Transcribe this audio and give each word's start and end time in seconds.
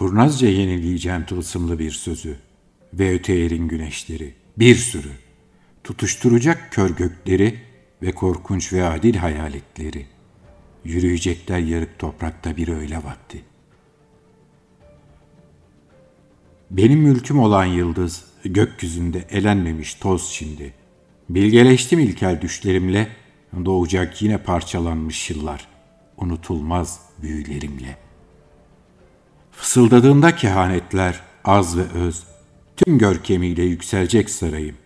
Kurnazca 0.00 0.48
yenileyeceğim 0.48 1.24
tılsımlı 1.24 1.78
bir 1.78 1.90
sözü 1.90 2.36
ve 2.94 3.14
öte 3.14 3.32
yerin 3.32 3.68
güneşleri, 3.68 4.34
bir 4.56 4.74
sürü, 4.74 5.10
tutuşturacak 5.84 6.72
kör 6.72 6.90
gökleri 6.90 7.60
ve 8.02 8.12
korkunç 8.12 8.72
ve 8.72 8.84
adil 8.84 9.14
hayaletleri, 9.14 10.06
yürüyecekler 10.84 11.58
yarık 11.58 11.98
toprakta 11.98 12.56
bir 12.56 12.68
öyle 12.68 12.96
vakti. 12.96 13.42
Benim 16.70 17.00
mülküm 17.00 17.38
olan 17.38 17.64
yıldız, 17.64 18.24
gökyüzünde 18.44 19.26
elenmemiş 19.30 19.94
toz 19.94 20.28
şimdi. 20.28 20.74
Bilgeleştim 21.28 21.98
ilkel 21.98 22.40
düşlerimle, 22.40 23.08
doğacak 23.64 24.22
yine 24.22 24.38
parçalanmış 24.38 25.30
yıllar, 25.30 25.68
unutulmaz 26.16 27.00
büyülerimle. 27.22 28.09
Fısıldadığında 29.70 30.36
kehanetler, 30.36 31.20
az 31.44 31.78
ve 31.78 31.82
öz, 31.82 32.22
tüm 32.76 32.98
görkemiyle 32.98 33.62
yükselecek 33.62 34.30
sarayım. 34.30 34.76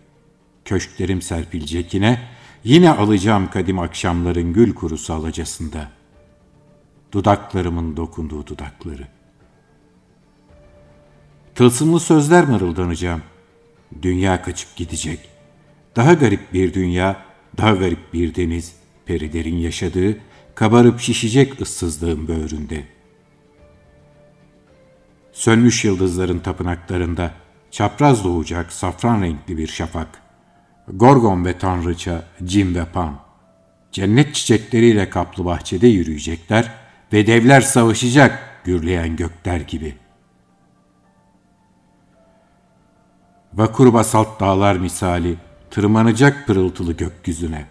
Köşklerim 0.64 1.22
serpilecek 1.22 1.94
yine, 1.94 2.22
yine 2.64 2.90
alacağım 2.90 3.50
kadim 3.50 3.78
akşamların 3.78 4.52
gül 4.52 4.74
kurusu 4.74 5.14
alacasında. 5.14 5.90
Dudaklarımın 7.12 7.96
dokunduğu 7.96 8.46
dudakları. 8.46 9.08
Tılsımlı 11.54 12.00
sözler 12.00 12.44
mırıldanacağım. 12.44 13.22
Dünya 14.02 14.42
kaçıp 14.42 14.76
gidecek. 14.76 15.28
Daha 15.96 16.12
garip 16.12 16.52
bir 16.52 16.74
dünya, 16.74 17.24
daha 17.56 17.74
garip 17.74 18.12
bir 18.12 18.34
deniz, 18.34 18.72
perilerin 19.06 19.56
yaşadığı, 19.56 20.18
kabarıp 20.54 21.00
şişecek 21.00 21.60
ıssızlığın 21.60 22.28
böğründe. 22.28 22.93
Sönmüş 25.44 25.84
yıldızların 25.84 26.38
tapınaklarında, 26.38 27.30
çapraz 27.70 28.24
doğacak 28.24 28.72
safran 28.72 29.22
renkli 29.22 29.58
bir 29.58 29.66
şafak. 29.66 30.08
Gorgon 30.88 31.44
ve 31.44 31.58
tanrıça, 31.58 32.24
cin 32.44 32.74
ve 32.74 32.84
pan. 32.84 33.16
Cennet 33.92 34.34
çiçekleriyle 34.34 35.10
kaplı 35.10 35.44
bahçede 35.44 35.86
yürüyecekler 35.86 36.72
ve 37.12 37.26
devler 37.26 37.60
savaşacak 37.60 38.38
gürleyen 38.64 39.16
gökler 39.16 39.60
gibi.'' 39.60 39.96
Vakur 43.54 43.92
basalt 43.92 44.40
dağlar 44.40 44.76
misali 44.76 45.36
tırmanacak 45.70 46.46
pırıltılı 46.46 46.92
gökyüzüne. 46.92 47.66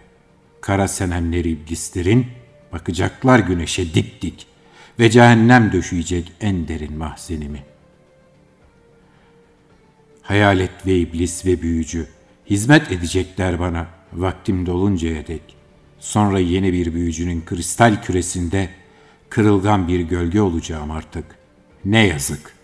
Kara 0.60 0.88
senemleri 0.88 1.50
iblislerin 1.50 2.26
bakacaklar 2.72 3.38
güneşe 3.38 3.94
dik 3.94 4.22
dik 4.22 4.53
ve 4.98 5.10
cehennem 5.10 5.72
döşeyecek 5.72 6.32
en 6.40 6.68
derin 6.68 6.96
mahzenimi. 6.96 7.62
Hayalet 10.22 10.86
ve 10.86 10.96
iblis 10.96 11.46
ve 11.46 11.62
büyücü 11.62 12.06
hizmet 12.50 12.92
edecekler 12.92 13.60
bana 13.60 13.86
vaktim 14.12 14.66
doluncaya 14.66 15.26
dek. 15.26 15.42
Sonra 15.98 16.38
yeni 16.38 16.72
bir 16.72 16.94
büyücünün 16.94 17.44
kristal 17.46 18.02
küresinde 18.02 18.68
kırılgan 19.28 19.88
bir 19.88 20.00
gölge 20.00 20.40
olacağım 20.40 20.90
artık. 20.90 21.24
Ne 21.84 22.06
yazık.'' 22.06 22.63